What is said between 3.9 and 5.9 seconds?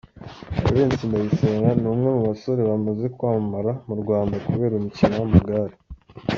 Rwanda kubera umukino w’amagare.